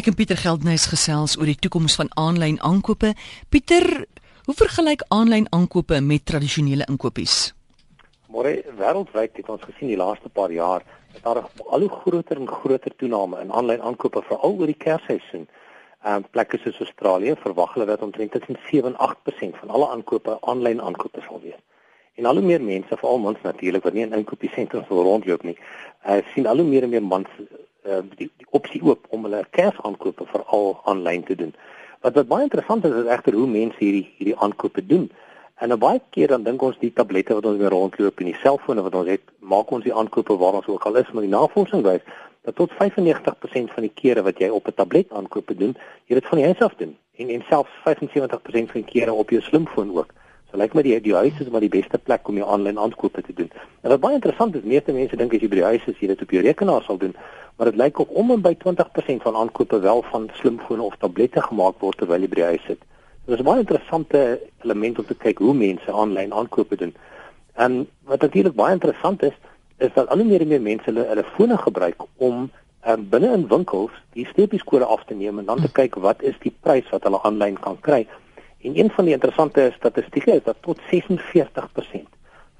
[0.00, 3.10] Ek en Pieter Geldnys gesels oor die toekoms van aanlyn aankope.
[3.52, 3.84] Pieter,
[4.46, 7.34] hoe vergelyk aanlyn aankope met tradisionele inkopies?
[8.32, 12.48] Môre wêreldwyd het ons gesien die laaste paar jaar dat daar al hoe groter en
[12.48, 15.44] groter toename in aanlyn aankope veral oor die Kersseisoen.
[15.44, 19.90] Ehm um, plekke soos Australië verwag hulle dat omtrent tussen 7 en 8% van alle
[19.98, 21.60] aankope aanlyn aankope sal wees.
[22.16, 25.58] En al hoe meer mense, veral mans natuurlik wat nie in inkopiesentrums wil rondloop nie,
[26.06, 27.28] uh, sien al hoe meer en meer mans
[27.86, 31.54] uh, die, die opsie oop om hulle kersaankope veral aanlyn te doen.
[32.00, 35.10] Wat wat baie interessant is is egter hoe mense hierdie hierdie aankope doen.
[35.60, 38.82] En baie keer dan dink ons die tablette wat ons weer rondloop en die selfone
[38.82, 41.84] wat ons het, maak ons die aankope waar ons ook al is, maar die navorsing
[41.84, 42.00] wys
[42.48, 45.76] dat tot 95% van die kere wat jy op 'n tablet aankope doen,
[46.08, 49.30] jy dit van die huis af doen en en selfs 75% van die kere op
[49.30, 50.14] jou slimfoon ook.
[50.50, 53.22] So lyk my die die huis is maar die beste plek om jou aanlyn aankope
[53.22, 53.50] te doen.
[53.82, 56.10] En wat baie interessant is, meeste mense dink as jy by die huis is, jy
[56.10, 57.14] dit op jou rekenaar sal doen,
[57.56, 61.42] maar dit lyk of om en by 20% van aankope wel van slimfone of tablette
[61.46, 62.82] gemaak word terwyl jy by die huis sit.
[63.26, 66.94] So dis 'n baie interessante element om te kyk hoe mense aanlyn aankope doen.
[67.54, 69.36] En wat natuurlik baie interessant is,
[69.78, 72.50] is dat al hoe meer en meer mense hulle hulle fone gebruik om
[72.86, 76.38] um, binne in winkels die streepieskode af te neem en dan te kyk wat is
[76.42, 78.06] die prys wat hulle aanlyn kan kry.
[78.62, 82.08] En een van die interessante statistieke is dat tot 46%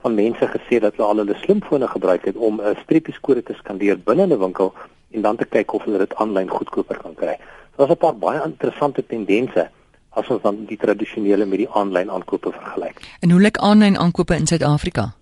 [0.01, 3.99] van mense gesê dat hulle al hulle slimfone gebruik het om 'n streepieskode te skandeer
[3.99, 4.73] binne 'n winkel
[5.11, 7.37] en dan te kyk of hulle dit aanlyn goedkoper kan kry.
[7.71, 9.71] So daar's 'n paar baie interessante tendense
[10.09, 13.01] as ons dan die tradisionele met die aanlyn aankope vergelyk.
[13.21, 15.13] En hoe lyk aanlyn aankope in Suid-Afrika?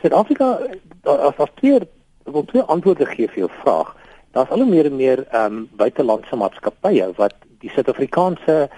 [0.00, 0.58] Suid-Afrika
[1.02, 1.78] as as twee
[2.24, 3.96] wil twee antwoorde gee vir jou vraag.
[4.30, 8.68] Daar's al hoe meer en meer ehm um, buitelandse maatskappye wat die Suid-Afrikaanse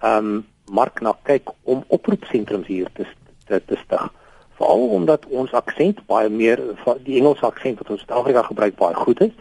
[0.00, 3.06] ehm um, mark na kyk om oproepsentrums hier te
[3.48, 4.08] te, te stig.
[4.58, 6.60] Veral omdat ons aksent baie meer
[7.06, 9.34] die Engelse aksent wat ons in Suid-Afrika gebruik baie goed is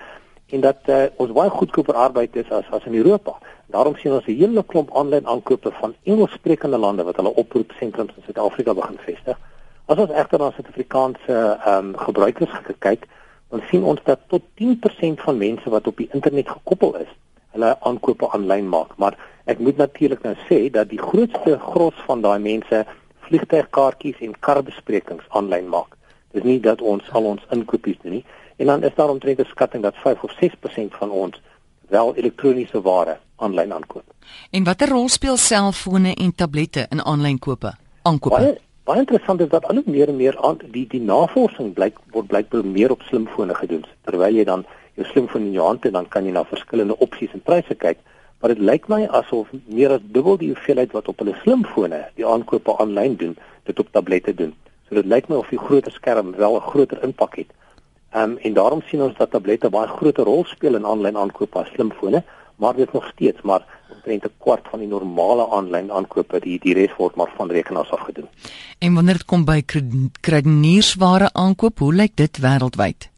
[0.56, 3.36] en dat uh, ons baie goedkoper arbeid is as as in Europa.
[3.74, 8.24] Daarom sien ons 'n hele klomp aanlyn aankope van Engelssprekende lande wat hulle oproepsentrums in
[8.24, 9.38] Suid-Afrika begin vestig.
[9.86, 11.36] As ons egter na Suid-Afrikaanse
[11.66, 13.08] ehm um, gebruikers kyk,
[13.50, 17.12] dan sien ons dat tot 10% van mense wat op die internet gekoppel is,
[17.52, 22.22] hulle aankope aanlyn maak, maar ek moet natuurlik nou sê dat die grootste gros van
[22.22, 22.84] daai mense
[23.28, 25.96] vliegtuigkaartjies en karbesprekings aanlyn maak.
[26.36, 28.26] Dis nie dat ons al ons inkopies doen nie.
[28.58, 31.42] En dan is daar omtrent 'n skatting dat 5 of 6% van ons
[31.88, 34.04] wel elektroniese ware aanlyn aankoop.
[34.52, 37.74] En watter rol speel selfone en tablette in aanlyn kope?
[38.02, 38.36] Aankope.
[38.36, 42.00] Baie, baie interessant is dat al hoe meer en meer aan die die navorsing blyk
[42.12, 43.86] word blykbaar meer op slimfone gedoen.
[44.02, 47.34] Terwyl jy dan jou slimfoon in jou hand het, dan kan jy na verskillende opsies
[47.34, 47.98] en pryse kyk,
[48.40, 52.26] maar dit lyk my asof meer as dubbel die hoeveelheid wat op hulle slimfone die
[52.26, 54.54] aankope aanlyn doen, dit op tablette doen.
[54.88, 57.50] So dit lyk my of die groter skerm wel 'n groter impak het.
[58.12, 61.60] Ehm um, en daarom sien ons dat tablette baie groter rol speel in aanlyn aankope
[61.60, 62.24] as slimfone,
[62.56, 66.74] maar dit nog steeds maar omtrent 'n kwart van die normale aanlyn aankope, die die
[66.74, 68.28] res word maar van rekenaars af gedoen.
[68.80, 69.62] En wanneer dit kom by
[70.22, 73.10] kredietware aankoop, hoe lyk dit wêreldwyd?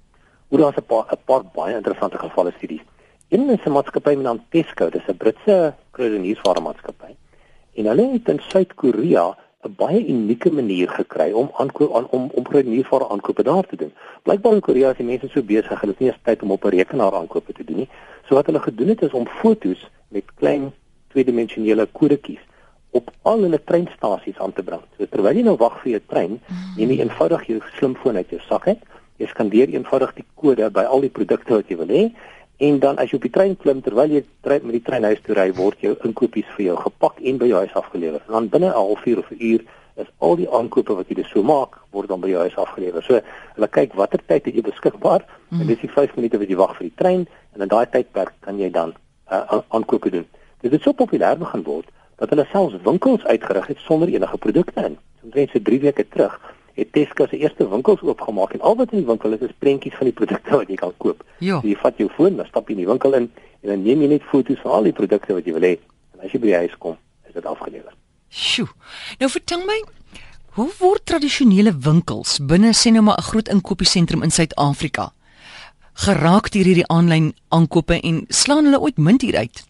[0.48, 2.82] Hoe daar's 'n paar 'n paar baie interessante gevalle studies.
[3.32, 7.12] Is 'n maatskappy met naam Tesco, dis 'n Britse kredietware maatskappy.
[7.74, 12.44] En hulle het in Suid-Korea 'n baie unieke manier gekry om aankoop aan om om
[12.44, 13.94] kredietware aankope daar te doen.
[14.24, 16.66] Blykbaar in Korea is die mense so besig, hulle het nie eens tyd om op
[16.66, 17.90] 'n rekenaar aankope te doen nie.
[18.28, 20.74] So wat hulle gedoen het is om fotos met klein
[21.08, 22.44] tweedimensionele kodetjies
[22.90, 24.82] op al hulle treinstasies aan te bring.
[24.98, 26.42] So terwyl jy nou wag vir jou trein,
[26.78, 28.82] neem jy eenvoudig jou slimfoon uit jou sak uit
[29.20, 32.04] Jy skandeer eenvoudig die kode by al die produkte wat jy wil hê
[32.60, 35.20] en dan as jy op die trein klim terwyl jy trein met die trein huis
[35.24, 38.20] toe ry word jou inkopies vir jou gepak en by jou huis afgelewer.
[38.28, 39.62] En dan binne 'n halfuur of 'n uur
[39.96, 43.04] is al die aankope wat jy dus so maak word dan by jou huis afgelewer.
[43.04, 43.22] So
[43.56, 45.62] hulle kyk watter tyd het jy beskikbaar mm.
[45.62, 48.34] en dis die 5 minute wat jy wag vir die trein en in daai tydperk
[48.40, 48.94] kan jy dan
[49.32, 50.28] uh, aankope doen.
[50.62, 51.88] Dit is so populêr begin word
[52.18, 54.98] dat hulle selfs winkels uitgerig het sonder enige produkte in.
[55.24, 56.40] Omtrent so 3 weke terug
[56.80, 59.96] het Tesco se eerste winkels oopgemaak en al wat in die winkel is is prentjies
[60.00, 61.24] van die produkte wat jy kan koop.
[61.44, 61.60] Jo.
[61.62, 63.30] So jy vat jou foon, dan stap jy in die winkel in
[63.62, 65.76] en dan neem jy net foto's van al die produkte wat jy wil hê.
[66.16, 66.98] En as jy by die huis kom,
[67.28, 67.96] is dit afgelewer.
[68.30, 68.68] Sjoe.
[69.20, 69.80] Nou vertel my,
[70.58, 75.12] hoe word tradisionele winkels binne sê nou maar 'n groot inkopiesentrum in Suid-Afrika
[76.06, 79.64] geraak deur hierdie aanlyn aankope en slaan hulle ooit munt hieruit?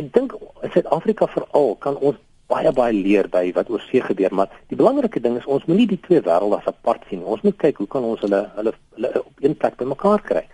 [0.00, 2.16] Ek dink in Suid-Afrika veral kan ons
[2.48, 5.86] baie baie leer by wat oor see gebeur, maar die belangrike ding is ons moenie
[5.86, 7.24] die twee wêrelde apart sien.
[7.24, 10.44] Ons moet kyk hoe kan ons hulle hulle hulle op een plek bymekaar kry.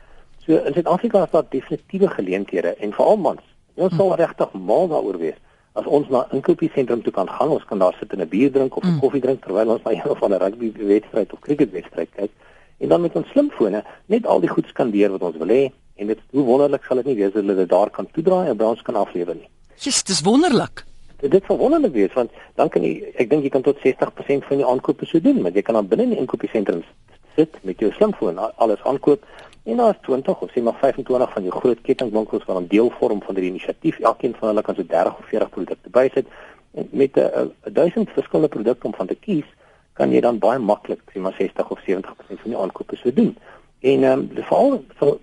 [0.44, 3.44] So in Suid-Afrika is daar definitiewe geleenthede en veral mans.
[3.74, 5.40] Ons sal regtig mal daaroor wees
[5.74, 7.48] as ons na 'n inkopiesentrum toe kan gaan.
[7.48, 9.00] Ons kan daar sit en 'n bier drink of 'n mm.
[9.00, 12.30] koffie drink terwyl ons na een of ander rugby wedstryd of cricket wedstryd kyk
[12.78, 16.06] en dan met ons slimfone net al die goed skandeer wat ons wil hê En
[16.06, 18.66] dit hoe wonderlik sal dit nie wees dat hulle dit daar kan toedraai en by
[18.66, 19.48] ons kan aflewer nie.
[19.84, 20.82] Dis dis wonderlik.
[21.28, 24.58] Dit sal wonderlik wees want dan kan jy ek dink jy kan tot 60% van
[24.58, 26.86] jou aankope so doen, want jy kan dan binne in die inkopiesentrums
[27.34, 29.24] sit met jou slimfoon alles aankoop
[29.64, 32.90] en daar is 20 of sê maar 25 van jou groot kettingwinkels wat 'n deel
[32.98, 33.98] vorm van die inisiatief.
[33.98, 36.26] Elkeen van hulle kan so 30 of 40 produkte bysit
[36.74, 39.48] en met 'n 1000 verskillende produkte om van te kies,
[39.92, 43.36] kan jy dan baie maklik sê maar 60 of 70% van jou aankope so doen.
[43.80, 45.18] En ehm um, veral vir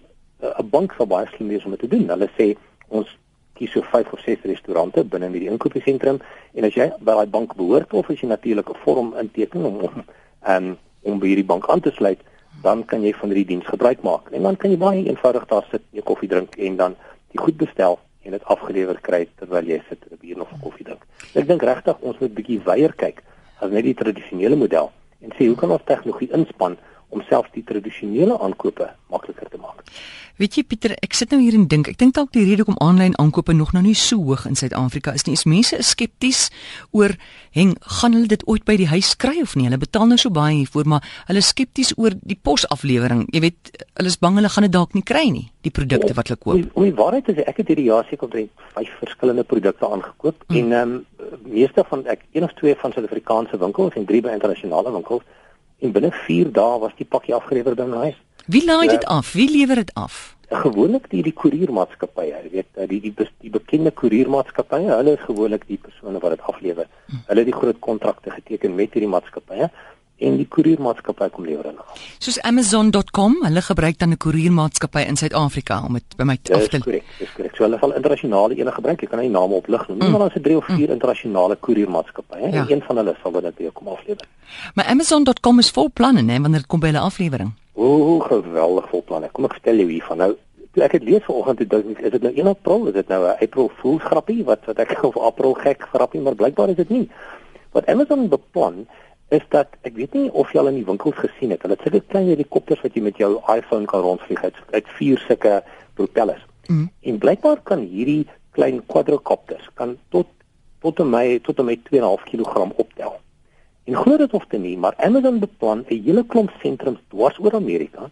[0.59, 2.09] 'n bank sal baie slim wees om dit te doen.
[2.09, 2.55] Hulle sê
[2.87, 3.17] ons
[3.61, 6.19] kies so 5 of 6 restaurante binne in die inkopiesentrum
[6.57, 9.81] en as jy by daai bank behoort of as jy natuurlik 'n vorm inteken om
[9.87, 10.03] om
[10.53, 12.19] um, om by hierdie bank aan te sluit,
[12.61, 14.29] dan kan jy van hierdie diens gebruik maak.
[14.31, 16.95] En dan kan jy baie eenvoudig daar sit, jou koffie drink en dan
[17.33, 20.61] die goed bestel en dit afgelewer kry terwyl jy sit en 'n bier of 'n
[20.61, 21.05] koffie drink.
[21.33, 23.23] Ek dink regtig ons moet bietjie weier kyk
[23.61, 24.91] as net die tradisionele model
[25.21, 26.77] en sê hoe kan ons tegnologie inspann
[27.11, 29.83] om selfs die tradisionele aankope makliker te maak.
[30.41, 32.79] Weet jy Pieter, ek sit nou hier en dink, ek dink dalk die rede hoekom
[32.81, 36.47] aanlyn aankope nog nou nie so hoog in Suid-Afrika is nie, is mense is skepties
[36.97, 37.13] oor
[37.53, 39.67] heng gaan hulle dit ooit by die huis kry of nie.
[39.67, 43.27] Hulle betaal nou so baie hiervoor, maar hulle is skepties oor die posaflewering.
[43.35, 46.31] Jy weet, hulle is bang hulle gaan dit dalk nie kry nie, die produkte wat
[46.31, 46.73] hulle koop.
[46.79, 50.47] Om die waarheid te sê, ek het hierdie jaar seker omtrent 5 verskillende produkte aangekoop
[50.47, 50.57] hmm.
[50.57, 50.99] en ehm um,
[51.51, 55.27] meeste van ek een of twee van Suid-Afrikaanse winkels en drie by internasionale winkels
[55.81, 58.19] en binne 4 dae was die pakkie afgelewer by my huis.
[58.45, 59.33] Wie laai dit af?
[59.33, 60.35] Wie lewer dit af?
[60.51, 65.63] Gewoonlik die die koeriermaatskappye, jy weet, die die die, die bekende koeriermaatskappye, hulle is gewoonlik
[65.69, 66.89] die persone wat dit aflewer.
[67.07, 67.21] Hm.
[67.29, 69.69] Hulle het die groot kontrakte geteken met hierdie maatskappye
[70.27, 71.85] en die koeriermaatskappy kom lewer hulle.
[72.19, 76.77] Soos Amazon.com, hulle gebruik dan 'n koeriermaatskappy in Suid-Afrika om dit by my af te
[76.77, 77.55] Dis korrek, dis korrek.
[77.55, 79.01] So hulle val internasionale ene gebruik.
[79.01, 80.11] Jy kan nie name oplig nie, mm.
[80.11, 80.93] maar daar's 'n 3 of 4 mm.
[80.93, 82.61] internasionale koeriermaatskappye ja.
[82.61, 84.27] en een van hulle sal dit weer kom aflewer.
[84.75, 87.51] Maar Amazon.com is vol planne, né, wanneer dit kom by hulle aflewering.
[87.73, 89.29] O, geweldig vol planne.
[89.31, 90.17] Kom ek vertel jou hiervan.
[90.17, 90.35] Nou
[90.79, 93.43] ek het lees vanoggend toe dink is dit nou 1 April, is dit nou 'n
[93.43, 97.09] April Fool's grappie wat wat ek of April gek grappie, maar blykbaar is dit nie.
[97.71, 98.87] Wat Amazon beplan
[99.31, 101.63] is dat ek weet nie of jy al in die winkels gesien het.
[101.63, 105.23] Hulle het sulke klein helikopters wat jy met jou iPhone kan rondvlieg uit, uit vier
[105.23, 105.61] sulke
[105.95, 106.43] propellers.
[106.67, 106.89] Mm.
[107.07, 108.25] En blykbaar kan hierdie
[108.57, 110.27] klein quadrocopters kan tot
[110.81, 113.19] tot en met tot en met 2.5 kg optel.
[113.85, 118.09] En glo dit of nie, maar Amazon beplan 'n hele klomp sentrums dwars oor Amerika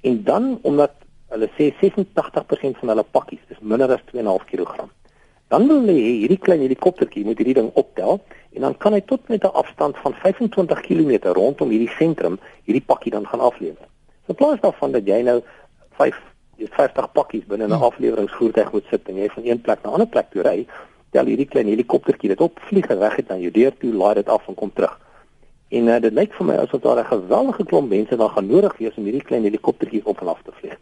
[0.00, 0.92] en dan omdat
[1.28, 4.88] hulle sê 86% van hulle pakkies is minder as 2.5 kg.
[5.48, 8.20] Dan wil hulle hierdie klein helikoptertjie moet hierdie ding optel
[8.58, 12.82] en dan kan hy tot met 'n afstand van 25 km rondom hierdie sentrum hierdie
[12.86, 13.86] pakkie dan gaan aflewer.
[14.26, 15.42] So plaas daarvan dat jy nou
[15.90, 16.16] 5
[16.58, 17.82] 50 pakkies binne 'n hmm.
[17.82, 20.66] afleweringsvoertuig moet sit en jy van een plek na 'n ander plek toe ry,
[21.10, 24.28] tel hierdie klein helikoptertjie dit op, vlieg weg het aan jou deur toe, laai dit
[24.28, 25.00] af en kom terug.
[25.68, 28.76] En uh, dit lyk vir my asof daar 'n geweldige klomp mense dan gaan nodig
[28.78, 30.78] wees om hierdie klein helikoptertjies op en af te vlieg.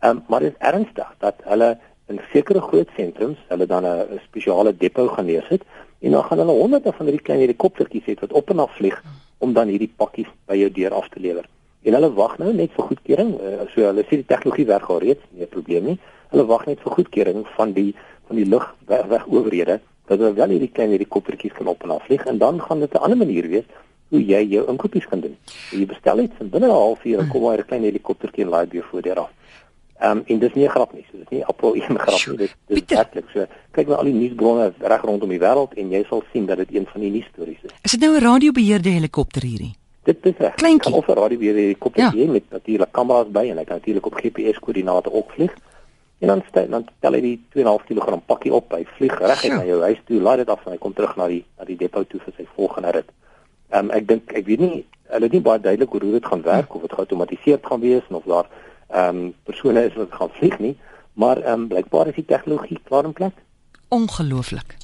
[0.00, 4.20] Ehm um, maar dit is ernstig dat hulle in sekere groot sentrums hulle dan 'n
[4.22, 5.62] spesiale depo gaan neersit
[6.00, 9.02] en dan gaan hulle honderde van hierdie klein helikoptertjies hê wat op en af vlieg
[9.38, 11.46] om dan hierdie pakkies by jou deur af te lewer.
[11.82, 13.30] En hulle wag nou net vir goedkeuring.
[13.40, 15.98] Uh, so hulle sê die tegnologie werk al reeds, nie 'n probleem nie.
[16.32, 17.94] Hulle wag net vir goedkeuring van die
[18.26, 22.38] van die lugwegowerhede dat hulle wel hierdie klein helikoptertjies kan op en af vlieg en
[22.38, 23.64] dan gaan dit 'n ander manier wees
[24.10, 25.36] hoe jy jou inkopies kan doen.
[25.70, 28.84] Jy bestel iets en binne 'n halfuur kom daar 'n klein helikoptertjie en laai dit
[28.84, 29.30] voor deur af.
[30.00, 32.36] Ehm um, en dis nie 'n grap nie, so dis nie Apple 1 grap nie,
[32.36, 33.46] dit is werklik so.
[33.70, 36.74] Kyk na al die nuusbronne reg rondom die wêreld en jy sal sien dat dit
[36.74, 37.74] een van die nuusstories is.
[37.82, 39.74] Is dit nou 'n radiobeheerde helikopter hierdie?
[40.02, 40.54] Dit is reg.
[40.54, 42.32] Kleintjie of 'n radiobeheerde helikopter ja.
[42.32, 45.54] met natuurlik kameras by en hy kan natuurlik op GPS koördinate ook vlieg.
[46.18, 49.64] En dan stel dan tel hy die 2.5 kg pakkie op, hy vlieg reg na
[49.64, 52.04] jou huis toe, laai dit af en hy kom terug na die na die depo
[52.04, 53.12] toe vir sy volgende rit.
[53.68, 56.42] Ehm um, ek dink ek weet nie hulle het nie baie duidelik hoe dit gaan
[56.42, 58.46] werk of dit geautomatiseer gaan wees of daar
[58.92, 60.76] ehm um, persone is wat gaan vlieg nie,
[61.12, 63.34] maar ehm um, blykbaar is die tegnologie klaar in plek.
[63.88, 64.76] Ongelooflik.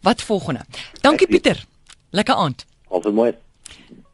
[0.00, 0.64] Wat volgende?
[1.00, 1.64] Dankie Pieter.
[2.10, 2.66] Lekker aand.
[2.88, 3.32] Alsoos mooi.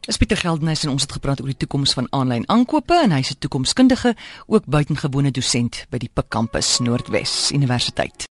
[0.05, 3.31] Dis Pieter Geldenhuys en ons het gepraat oor die toekoms van aanlyn aankope en hy's
[3.33, 4.15] 'n toekomskundige,
[4.45, 8.23] ook buitengewone dosent by die Pik kampus Noordwes Universiteit.